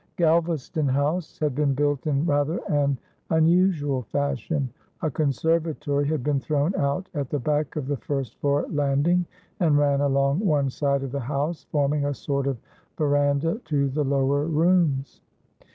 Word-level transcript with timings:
Galvaston 0.17 0.89
House 0.89 1.37
had 1.37 1.53
been 1.53 1.75
built 1.75 2.07
in 2.07 2.25
rather 2.25 2.57
an 2.69 2.97
unusual 3.29 4.01
fashion; 4.01 4.67
a 5.03 5.11
conservatory 5.11 6.07
had 6.07 6.23
been 6.23 6.39
thrown 6.39 6.73
out 6.73 7.07
at 7.13 7.29
the 7.29 7.37
back 7.37 7.75
of 7.75 7.85
the 7.85 7.97
first 7.97 8.35
floor 8.39 8.65
landing 8.71 9.23
and 9.59 9.77
ran 9.77 10.01
along 10.01 10.39
one 10.39 10.71
side 10.71 11.03
of 11.03 11.11
the 11.11 11.19
house, 11.19 11.67
forming 11.71 12.05
a 12.05 12.15
sort 12.15 12.47
of 12.47 12.57
verandah 12.97 13.59
to 13.65 13.89
the 13.89 14.03
lower 14.03 14.45
rooms. 14.47 15.21